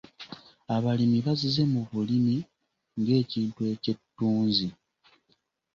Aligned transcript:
Abalimi 0.75 1.19
bazze 1.25 1.63
bu 1.71 1.81
bulimi 1.91 2.35
ng'ekintu 2.99 3.59
eky'ettunzi. 3.73 4.67